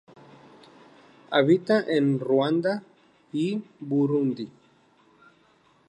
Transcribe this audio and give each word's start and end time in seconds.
Habita 1.29 1.85
en 1.87 2.19
Ruanda 2.19 2.81
y 3.31 3.61
Burundi. 3.79 4.51